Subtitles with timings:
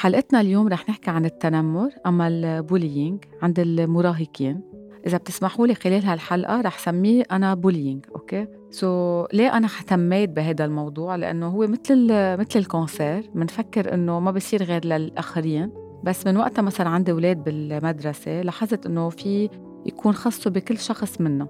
[0.00, 4.60] بحلقتنا اليوم رح نحكي عن التنمر أما ال bullying عند المراهقين.
[5.06, 10.64] إذا بتسمحوا لي خلال هالحلقة رح سميه أنا bullying okay؟ so, ليه أنا اهتميت بهذا
[10.64, 15.72] الموضوع؟ لأنه هو مثل مثل ال cancer بنفكر إنه ما بصير غير للآخرين.
[16.04, 19.48] بس من وقتها مثلا عندي أولاد بالمدرسة لاحظت إنه في
[19.86, 21.48] يكون خاصه بكل شخص منا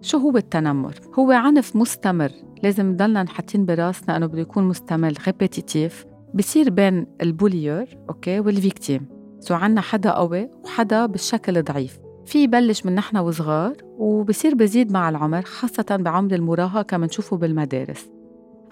[0.00, 2.32] شو هو التنمر؟ هو عنف مستمر.
[2.62, 8.53] لازم نضلنا نحطين براسنا إنه بده يكون مستمر répétitif بصير بين ال bullyer okay وال
[8.53, 9.06] victime.
[9.40, 11.98] سو عنا حدا قوي وحدا بالشكل ضعيف.
[12.26, 18.10] في يبلش من نحن وصغار وبصير بزيد مع العمر خاصة بعمر المراهقة بنشوفه بالمدارس.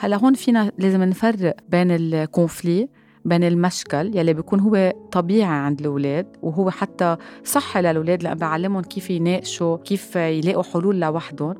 [0.00, 2.88] هلا هون فينا لازم نفرق بين الكونفلي
[3.24, 9.10] بين المشكل يلي بيكون هو طبيعي عند الأولاد وهو حتى صحي للأولاد لأن بعلمهم كيف
[9.10, 11.54] يناقشوا كيف يلاقوا حلول لوحدهم.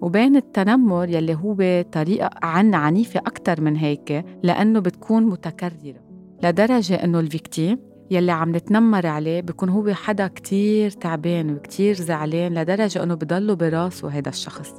[0.00, 6.06] وبين التنمر يلي هو طريقة عن عنيفة أكثر من هيك لأنه بتكون متكررة
[6.42, 7.78] لدرجة إنه ال victime
[8.10, 14.08] يلي عم نتنمر عليه بيكون هو حدا كتير تعبان وكتير زعلان لدرجة إنه بضله براسه
[14.08, 14.74] هذا الشخص.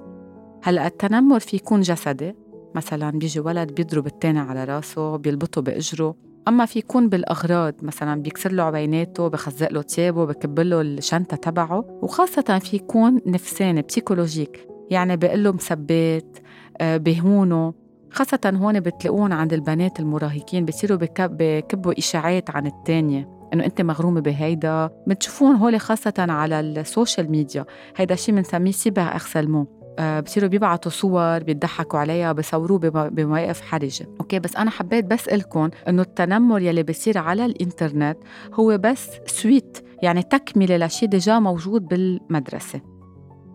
[0.63, 2.35] هلأ التنمر في يكون جسدي
[2.75, 6.15] مثلا بيجي ولد بيضرب التاني على راسه بيلبطه بإجره
[6.47, 11.99] أما في يكون بالأغراض مثلا بيكسر له عبيناته بخزق له ثيابه بكب له الشنطة تبعه
[12.01, 16.41] وخاصة في يكون نفساني psychologique يعني بيقول له مثبت
[16.81, 17.73] آه، بهونه.
[18.11, 24.89] خاصة هون بتلاقون عند البنات المراهقين بصيروا بكبوا إشاعات عن التانية إنه أنت مغرومة بهيدا.
[25.07, 27.65] بتشوفون هول خاصة على ال social media.
[27.95, 29.67] هيدا الشيء بنسميه cyber-harcèlement
[29.99, 34.07] آه بصيروا بيبعتوا صور بيضحكوا عليها بيصوروه بمواقف حرجة.
[34.19, 38.17] okay بس أنا حبيت بس لكم إنه التنمر يلي بيصير على الإنترنت
[38.53, 42.81] هو بس suite يعني تكملة لشيء déjà موجود بالمدرسة.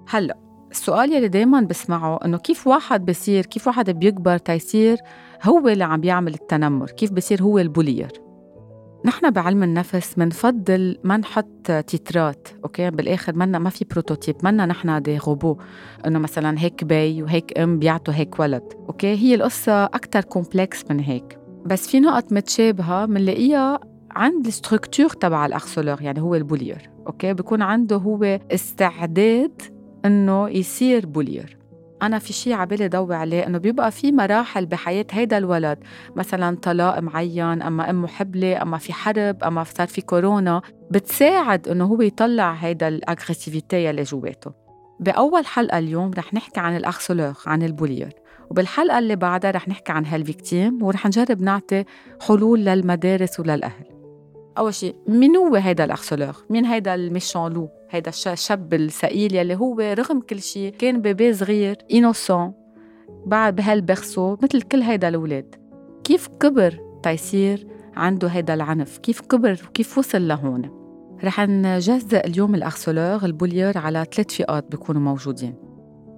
[0.08, 0.41] هلأ
[0.72, 4.96] السؤال يلي دايما بسمعه إنه كيف واحد بصير كيف واحد بيكبر تيصير
[5.42, 8.12] هو اللي عم بيعمل التنمر؟ كيف بصير هو ال bullyer؟
[9.04, 14.66] نحن بعلم النفس منفضل ما نحط titre ات okay؟ بالآخر منا ما في prototype منا
[14.66, 15.56] نحن des robots
[16.06, 21.00] إنه مثلا هيك بي وهيك أم بيعطوا هيك ولد okay؟ هي القصة أكثر complexe من
[21.00, 21.38] هيك.
[21.66, 23.78] بس في نقط متشابهة بنلاقيها
[24.10, 29.62] عند ال structure تبع ال harceleur يعني هو ال bullyer okay؟ بيكون عنده هو استعداد
[30.04, 31.56] إنه يصير bullyer.
[32.02, 35.78] أنا في شيء عبالي ضوي عليه إنه بيبقى في مراحل بحياة هيدا الولد.
[36.16, 41.84] مثلا طلاق معين أما امه حبلة أما في حرب أما صار في كورونا بتساعد إنه
[41.84, 44.52] هو يطلع هيدا ال agressivité اللي جواته.
[45.00, 48.12] بأول حلقة اليوم رح نحكي عن ال harceleur عن ال bullyer.
[48.50, 51.84] وبالحلقة اللي بعدها رح نحكي عن هال victime ورح نجرب نعطي
[52.28, 53.84] حلول للمدارس وللأهل.
[54.58, 59.34] أول شيء مين هو هيدا ال harceleur مين هيدا ال méchant loup؟ هيدا الشاب الثقيل
[59.34, 62.52] يلي هو رغم كل شيء كان bébé صغير innocent
[63.26, 65.54] بعد بهال berceau مثل كل هيدا الاولاد
[66.04, 67.66] كيف كبر تيصير
[67.96, 70.62] عنده هيدا العنف؟ كيف كبر وكيف وصل لهون؟
[71.24, 75.54] رح نجزء اليوم ال harceleur ال bullyer على ثلاث فئات بيكونوا موجودين.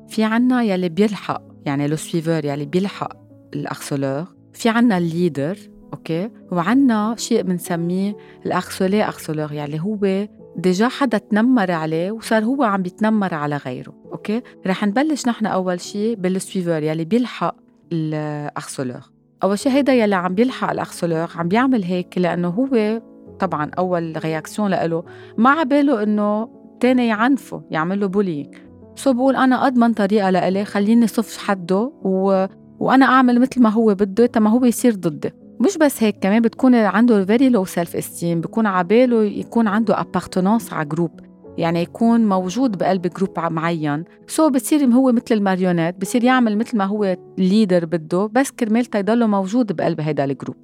[0.08, 3.16] في عنا يلي بيلحق يعني le suiveur يلي بيلحق
[3.54, 5.58] ال harceleur في عنا ال leader
[5.92, 8.16] okay؟ وعنا شيء بنسميه
[8.46, 10.26] ال harcelé harceleur يعني هو
[10.56, 15.80] déjà حدا تنمر عليه وصار هو عم بيتنمر على غيره okay؟ رح نبلش نحن أول
[15.80, 17.56] شيء بال suiveur يلي بيلحق
[17.92, 19.00] ال harceleur.
[19.42, 23.02] أول شيء هيدا يلي عم بيلحق ال harceleur عم بيعمل هيك لأنه هو
[23.38, 25.04] طبعا أول réaction له
[25.38, 26.48] ما عباله إنه
[26.80, 28.54] تاني يعنفه يعمل له bullying
[28.96, 32.46] so بقول أنا أضمن طريقة لإلي خليني صف حده و...
[32.80, 36.74] وأنا أعمل مثل ما هو بده تما هو يصير ضدي مش بس هيك كمان بتكون
[36.74, 41.20] عنده very low self-esteem بكون عباله يكون عنده appartenance على groupe
[41.58, 44.04] يعني يكون موجود بقلب groupe معين.
[44.26, 48.50] so بصير هو مثل ال marionnette بصير يعمل مثل ما هو ال leader بده بس
[48.50, 50.56] كرمال تيضله موجود بقلب هيدا ال groupe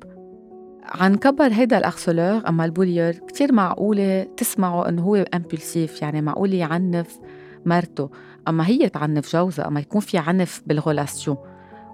[0.85, 6.23] عن كبر هيدا ال harceleur أما ال bullyer كتير معقولة تسمعوا إنه هو impulsif يعني
[6.23, 7.19] معقول يعنف
[7.67, 8.11] مرته.
[8.49, 11.37] أما هي تعنف جوزها أما يكون في عنف بال relation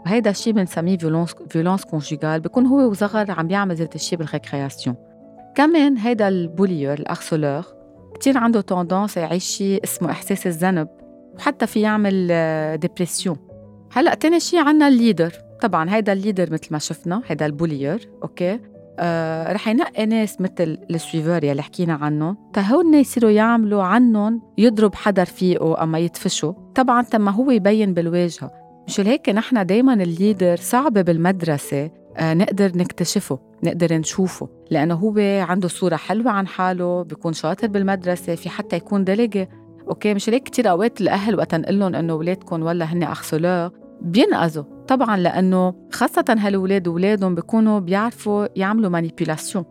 [0.06, 4.97] وهيدا الشيء بنسميه violence violence conjugale بيكون هو وصغر عم بيعمل ذات الشيء بال récréation
[5.55, 7.64] كمان هيدا ال bullyer ال harceleur
[8.14, 10.88] كتير عنده tendance يعيش شيء اسمه إحساس الذنب
[11.37, 12.29] وحتى في يعمل
[12.79, 13.37] dépression
[13.93, 15.32] هلأ تاني شيء عنا ال leader.
[15.62, 18.61] طبعا هيدا ال leader مثل ما شفنا هيدا ال bullyer okay؟
[18.99, 24.94] آه رح ينقي ناس مثل ال suiveur يلي حكينا عنهم تهون يصيروا يعملوا عنهم يضرب
[24.94, 28.66] حدا رفيقه أما يدفشوا طبعا تما هو يبين بالواجهة.
[28.87, 35.15] مشان هيك؟ نحن دايما ال leader صعب بالمدرسة آه، نقدر نكتشفه نقدر نشوفه لأنه هو
[35.49, 39.49] عنده صورة حلوة عن حاله بيكون شاطر بالمدرسة في حتى يكون délégué
[39.88, 43.70] okay مش هيك؟ كثير أوقات الأهل وقت نقول لهم إنه اولادكم ولا هن harceleur
[44.00, 44.64] بينقزوا.
[44.89, 49.64] طبعا لأنه خاصة هالولاد واولادهم بيكونوا بيعرفوا يعملوا manipulation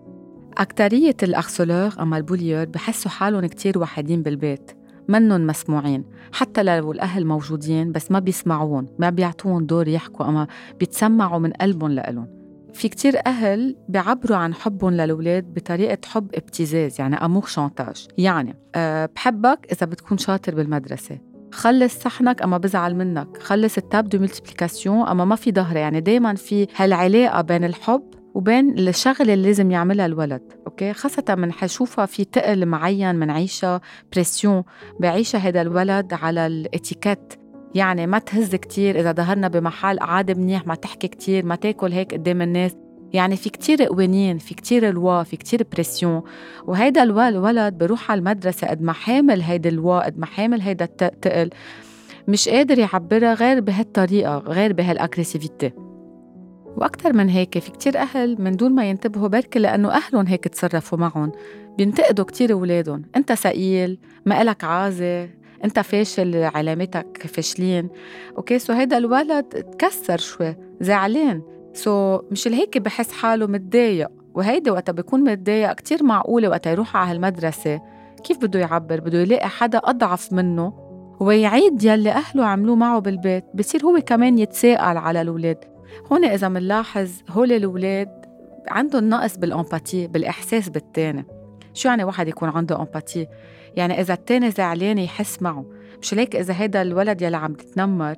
[0.58, 4.72] أكترية ال harceleur أما ال bullyer بحسوا حالهم كتير وحيدين بالبيت.
[5.08, 10.48] منن مسموعين حتى لو الأهل موجودين بس ما بيسمعون ما بيعطوهم دور يحكوا أما
[10.80, 12.28] بيتسمعوا من قلبهم لإلهم.
[12.74, 18.08] في كتير أهل بيعبروا عن حبهم للأولاد بطريقة حب ابتزاز يعني amour chantage.
[18.18, 21.20] يعني أه بحبك إذا بتكون شاطر بالمدرسة.
[21.52, 23.38] خلص صحنك أما بزعل منك.
[23.38, 25.76] خلص ال table de multiplication أما ما في ظهر.
[25.76, 28.04] يعني دائما في هالعلاقة بين الحب
[28.36, 33.82] وبين الشغله اللي لازم يعملها الولد okay؟ خاصة من حشوفها في تقل معين من عيشة
[34.14, 34.64] pression
[35.00, 37.34] بعيشها هذا الولد على ال étiquette.
[37.76, 42.14] يعني ما تهز كتير إذا ظهرنا بمحل قعد منيح ما تحكي كتير ما تاكل هيك
[42.14, 42.76] قدام الناس.
[43.14, 46.22] يعني في كتير قوانين في كتير لوا في كتير بريسيون
[46.64, 51.50] وهيدا الولد بروح على المدرسة قد ما حامل هيدا الوا قد ما حامل هيدا التقل
[52.28, 55.85] مش قادر يعبرها غير بهالطريقة غير بهالأجريسيفيتي
[56.78, 60.98] وأكثر من هيك في كتير أهل من دون ما ينتبهوا بركي لأنه أهلهم هيك تصرفوا
[60.98, 61.32] معهم.
[61.78, 63.02] بينتقدوا كتير أولادهم.
[63.16, 65.30] أنت ثقيل ما إلك عازة
[65.64, 67.90] أنت فاشل علاماتك فاشلين.
[68.38, 71.42] okay so هيدا الولد تكسر شوي زعلان.
[71.74, 74.10] so مش هيك بحس حاله متضايق.
[74.34, 77.82] وهيدي وقتها بيكون متضايق كتير معقولة وقتها يروح على هالمدرسة.
[78.24, 80.74] كيف بده يعبر؟ بده يلاقي حدا أضعف منه.
[81.20, 83.44] ويعيد يلي أهله عملوه معه بالبيت.
[83.54, 85.75] بصير هو كمان يتسلط على الأولاد.
[86.12, 88.26] هون إذا منلاحظ هول الأولاد
[88.68, 91.26] عندهم نقص بال empathie بالإحساس بالتاني.
[91.74, 93.28] شو يعني واحد يكون عنده empathie؟
[93.76, 95.66] يعني إذا التاني زعلان يحس معه.
[96.02, 98.16] مشان هيك إذا هيدا الولد يلي عم تتنمر.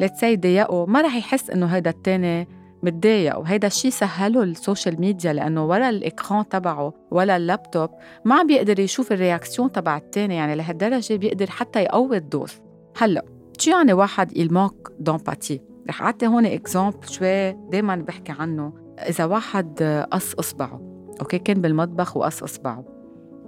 [0.00, 2.48] let's say ضايقه ما رح يحس إنه هيدا التاني
[2.82, 7.90] متضايق وهيدا الشيء سهله ال social media لأنه ورا ال écran تبعه ولا اللابتوب
[8.24, 12.60] ما عم بيقدر يشوف ال réaction تبع الثاني يعني لهالدرجة بيقدر حتى يقوي ال dose.
[12.96, 13.24] هلأ
[13.58, 18.72] شو يعني واحد un manque d'empathie رح اعطي هون exemple شوي دائما بحكي عنه.
[18.98, 20.80] إذا واحد قص إصبعه
[21.20, 22.84] okay كان بالمطبخ وقص إصبعه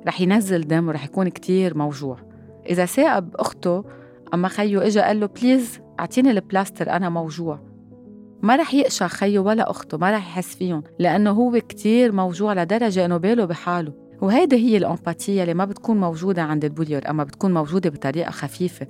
[0.06, 2.16] رح ينزل دم ورح يكون كتير موجوع.
[2.70, 3.84] إذا ساقب أخته
[4.34, 7.60] أما خيو اجى قال له please أعطيني البلاستر أنا موجوع.
[8.42, 13.04] ما رح يقشع خيه ولا أخته ما رح يحس فيهم لأنه هو كتير موجوع لدرجة
[13.04, 13.92] إنه باله بحاله.
[14.22, 18.30] وهيدي هي ال empathie اللي ما بتكون موجودة عند ال bullyer أما بتكون موجودة بطريقة
[18.30, 18.86] خفيفة.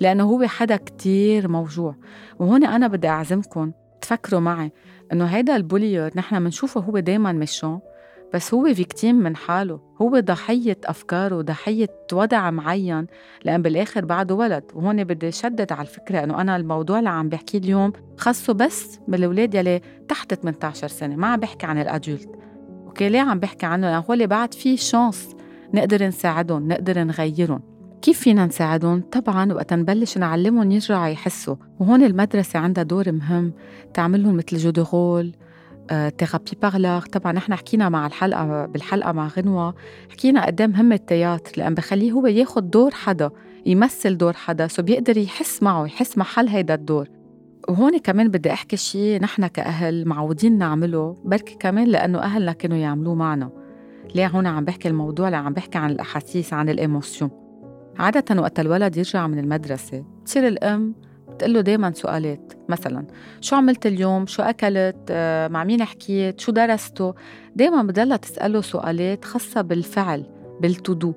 [0.00, 1.96] لأنه هو حدا كتير موجوع.
[2.38, 4.72] وهون أنا بدي أعزمكم تفكروا معي
[5.12, 7.78] إنه هيدا ال bullyer نحن بنشوفه هو دايما méchant
[8.34, 9.80] بس هو victime من حاله.
[10.02, 13.06] هو ضحية أفكاره ضحية وضع معين
[13.44, 14.64] لأن بالآخر بعده ولد.
[14.74, 19.54] وهون بدي شدد على الفكرة أنه أنا الموضوع اللي عم بحكيه اليوم خاصه بس بالأولاد
[19.54, 22.30] يلي تحت 18 سنة ما عم بحكي عن ال adultes.
[22.86, 25.36] okay ليه عم بحكي عنه؟ لأن هو اللي بعد في chance
[25.74, 27.71] نقدر نساعدهم نقدر نغيرهم.
[28.02, 31.56] كيف فينا نساعدهم؟ طبعا وقت نبلش نعلمهم يرجعوا يحسوا.
[31.80, 33.52] وهون المدرسة عندها دور مهم.
[33.94, 35.32] تعملهم مثل jeu de rôle
[35.90, 39.74] thérapie par l'art طبعا نحن حكينا مع الحلقة بالحلقة مع غنوة
[40.10, 43.30] حكينا قد مهم ال théâtre لأن بخليه هو ياخذ دور حدا
[43.66, 47.08] يمثل دور حدا so بيقدر يحس معه يحس محل هيدا الدور.
[47.68, 51.16] وهون كمان بدي أحكي شيء نحن كأهل معودين نعمله.
[51.24, 53.50] بركي كمان لأنه أهلنا كانوا يعملوه معنا.
[54.14, 57.41] ليه هون عم بحكي الموضوع؟ اللي عم بحكي عن الأحاسيس عن الإيموسيون.
[57.98, 60.94] عادة وقت الولد يرجع من المدرسة بتصير الأم
[61.28, 63.06] بتقول له دايما سؤالات مثلا
[63.40, 67.14] شو عملت اليوم؟ شو أكلت؟ آه، مع مين حكيت؟ شو درسته؟
[67.56, 70.26] دايما بضلها تسأله سؤالات خاصة بالفعل
[70.60, 71.14] بالتودو.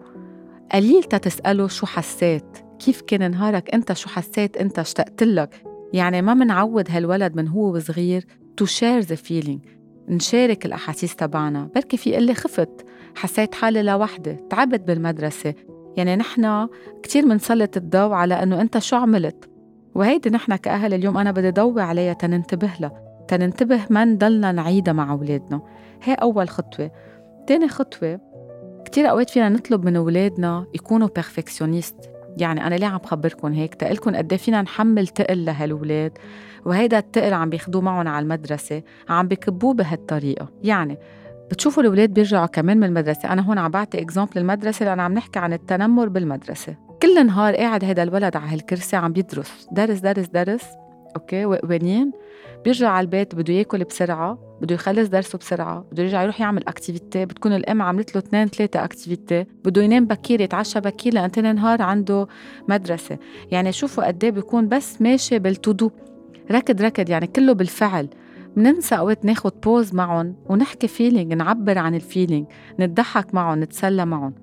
[0.72, 6.34] قليل تسأله شو حسيت؟ كيف كان نهارك؟ إنت شو حسيت؟ إنت اشتقت لك؟ يعني ما
[6.34, 8.26] منعود هالولد من هو وصغير
[8.58, 9.60] to share the feeling
[10.10, 11.70] نشارك الأحاسيس تبعنا.
[11.76, 12.86] بركي في اللي خفت
[13.16, 15.54] حسيت حالي لوحدي تعبت بالمدرسة.
[15.98, 16.68] يعني نحن
[17.04, 19.50] كتير منسلط الضوء على أنه أنت شو عملت.
[19.96, 23.26] وهيدي نحن كأهل اليوم أنا بدي ضوي عليها تننتبه لها.
[23.28, 25.62] تننتبه ما نضلنا نعيدها مع أولادنا.
[26.04, 26.92] هي أول خطوة.
[27.48, 28.20] تاني خطوة
[28.86, 31.96] كتير أوقات فينا نطلب من أولادنا يكونوا perfectionnistes
[32.38, 36.18] يعني أنا ليه عم بخبركم هيك؟ تقلكم قد إيه فينا نحمل تقل لهالولاد
[36.66, 40.48] وهيدا التقل عم بياخدوه معهم على المدرسة عم بكبوه بهالطريقة.
[40.64, 40.98] يعني
[41.52, 43.34] بتشوفوا الأولاد بيرجعوا كمان من المدرسة.
[43.34, 46.76] أنا هون عم بعطي exemple المدرسة لأن عم نحكي عن التنمر بالمدرسة.
[47.02, 49.68] كل نهار قاعد هذا الولد على هالكرسي عم بيدرس.
[49.72, 50.64] درس درس درس.
[51.16, 52.12] okay؟ وقوانين
[52.64, 57.26] بيرجع على البيت بده ياكل بسرعة بده يخلص درسه بسرعة بده يرجع يروح يعمل activité
[57.26, 61.82] بتكون الأم عملت له اثنين ثلاثة activités بده ينام بكير يتعشى بكير لأن تاني نهار
[61.82, 62.28] عنده
[62.70, 63.18] مدرسة.
[63.52, 65.92] يعني شوفوا قد إيه بيكون بس ماشي بال to do
[66.52, 67.10] ركض ركض.
[67.10, 68.08] يعني كله بالفعل.
[68.56, 72.48] مننسى أوقات ناخد pause معهم ونحكي feeling نعبر عن ال feeling
[72.80, 74.34] نضحك معهم نتسلى معهم.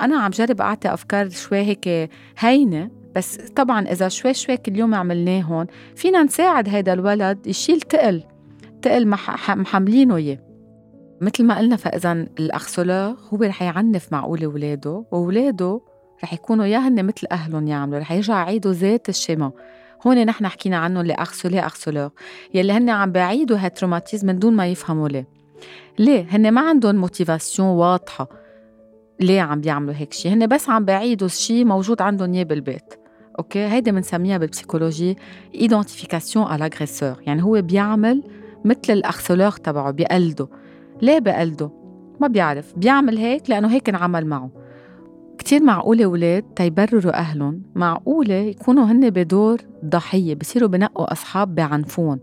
[0.00, 4.94] أنا عم جرب أعطي أفكار شوي هيك هينة بس طبعا إذا شوي شوي كل يوم
[4.94, 8.22] عملناهم فينا نساعد هيدا الولد يشيل تقل
[8.82, 9.06] تقل
[9.48, 10.38] محملينه إياه.
[11.20, 15.80] مثل ما قلنا فاذا ال harceleur هو رح يعنف معقول اولاده واولاده
[16.24, 19.52] رح يكونوا يا هن مثل أهلهم يعملوا رح يرجعوا يعيدوا ذات ال schéma
[20.06, 22.10] هون نحن حكينا عنهم les harcelés harceleurs
[22.54, 25.28] يلي هن عم بعيدوا هال traumatisme من دون ما يفهموا ليه.
[25.98, 28.28] ليه؟ هن ما عندهم motivation واضحة.
[29.20, 32.94] ليه عم بيعملوا هيك شيء هن بس عم بعيدوا شيء موجود عندهم إياه بالبيت.
[33.38, 35.16] okay؟ هيدي بنسميها بال psychologie
[35.54, 38.22] identification à l'agresseur يعني هو بيعمل
[38.64, 40.48] مثل ال harceleur تبعه بيقلده.
[41.02, 41.70] ليه بقلده؟
[42.20, 42.74] ما بيعرف.
[42.76, 44.65] بيعمل هيك لأنه هيك انعمل معه.
[45.38, 47.62] كتير معقولة أولاد تيبرروا أهلهم.
[47.74, 52.18] معقولة يكونوا هن بدور ضحية بصيروا بنقوا أصحاب بعنفون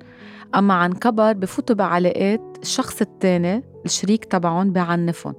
[0.56, 5.34] أما عن كبر بفوتوا بعلاقات الشخص التاني الشريك تبعهم بعنفهم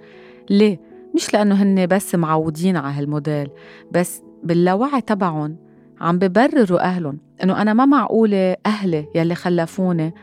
[0.51, 0.81] ليه؟
[1.15, 3.51] مش لأنه هن بس معودين على هالموديل
[3.93, 5.57] بس باللاوعي تبعهم
[6.01, 7.19] عم ببرروا أهلهم.
[7.43, 10.15] إنه أنا ما معقولة أهلي يلي خلفوني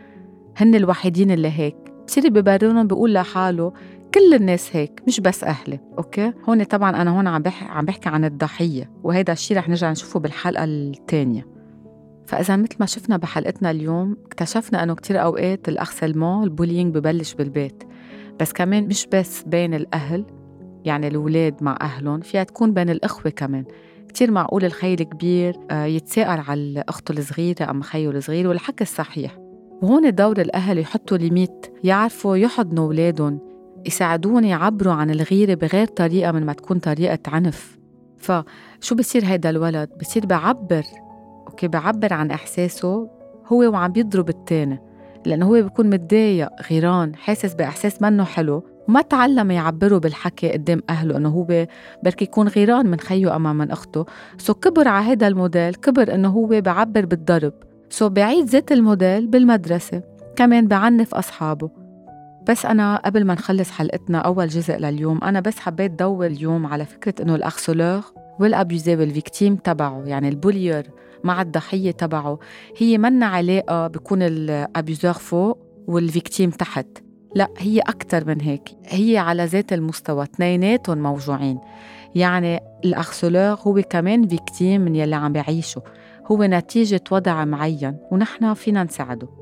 [0.58, 1.75] هن الوحيدين اللي هيك.
[2.08, 3.74] بصير ببررهم بيقول لحاله
[4.13, 8.10] كل الناس هيك مش بس أهلي okay؟ هون طبعا أنا هون عم بحكي عم بحكي
[8.10, 11.51] عن الضحية وهذا الشيء رح نرجع نشوفه بالحلقة الثانية
[12.32, 17.34] فإذا مثل ما شفنا بحلقتنا اليوم اكتشفنا إنه كتير أوقات ال harcèlement ال bullying ببلش
[17.34, 17.84] بالبيت.
[18.39, 20.25] بس كمان مش بس بين الأهل
[20.86, 23.65] يعني الأولاد مع أهلهم فيها تكون بين الإخوة كمان.
[24.08, 29.38] كتير معقول الخي الكبير آه، يتسلط على أخته الصغيرة أم خيه الصغير والعكس صحيح
[29.82, 33.50] وهون دور الأهل يحطوا limites يعرفوا يحضنوا أولادهم.
[33.86, 37.78] يساعدوهم يعبروا عن الغيرة بغير طريقة من ما تكون طريقة عنف.
[38.18, 40.84] فشو بصير هيدا الولد؟ بصير بعبر.
[41.48, 43.10] okay بعبر عن إحساسه
[43.48, 44.80] هو وعم بيضرب التاني
[45.26, 51.18] لأنه هو بيكون متضايق غيران حاسس بإحساس منه حلو وما تعلم يعبره بالحكي قدام أهله
[51.18, 51.68] إنه هو
[52.04, 54.06] بركي يكون غيران من خيه أما من أخته.
[54.38, 57.54] so كبر على هذا الموديل كبر إنه هو بعبر بالضرب.
[57.90, 60.02] so بعيد ذات الموديل بالمدرسة
[60.36, 61.81] كمان بعنف أصحابه.
[62.50, 66.86] بس أنا قبل ما نخلص حلقتنا أول جزء لليوم أنا بس حبيت ضوي اليوم على
[66.86, 68.01] فكرة إنه ال harceleur
[68.40, 70.90] وال abuseur وال victime تبعه يعني ال bullyer
[71.24, 72.40] مع الضحية تبعه
[72.78, 76.88] هي منا علاقة بكون ال abuseur فوق وال victime تحت.
[77.36, 81.60] لا هي أكتر من هيك هي على ذات المستوى اثنيناتهم موجوعين.
[82.16, 85.82] يعني ال harceleur هو كمان victime من يلي عم بعيشه
[86.32, 89.41] هو نتيجة وضع معين ونحن فينا نساعده.